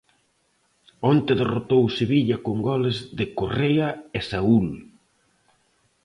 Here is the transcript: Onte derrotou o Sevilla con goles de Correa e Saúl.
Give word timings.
Onte 1.11 1.31
derrotou 1.41 1.81
o 1.85 1.93
Sevilla 1.97 2.37
con 2.45 2.57
goles 2.69 2.97
de 3.17 3.25
Correa 3.37 3.87
e 4.17 4.19
Saúl. 4.29 4.67